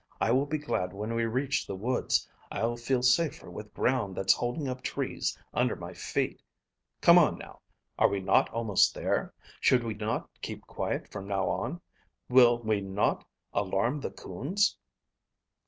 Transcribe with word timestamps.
I 0.19 0.31
will 0.31 0.47
be 0.47 0.57
glad 0.57 0.93
when 0.93 1.13
we 1.13 1.25
reach 1.25 1.67
the 1.67 1.75
woods. 1.75 2.27
I'll 2.51 2.75
feel 2.75 3.03
safer 3.03 3.51
with 3.51 3.75
ground 3.75 4.15
that's 4.17 4.33
holding 4.33 4.67
up 4.67 4.81
trees 4.81 5.37
under 5.53 5.75
my 5.75 5.93
feet. 5.93 6.41
Come 7.01 7.19
on, 7.19 7.37
now! 7.37 7.59
Are 7.99 8.07
we 8.09 8.19
not 8.19 8.49
almost 8.49 8.95
there? 8.95 9.31
Should 9.59 9.83
we 9.83 9.93
not 9.93 10.27
keep 10.41 10.63
quiet 10.65 11.11
from 11.11 11.27
now 11.27 11.47
on? 11.49 11.81
Will 12.29 12.57
we 12.63 12.81
not 12.81 13.23
alarm 13.53 13.99
the 14.01 14.09
coons?" 14.09 14.75